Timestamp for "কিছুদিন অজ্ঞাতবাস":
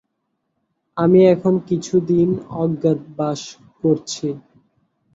1.69-3.41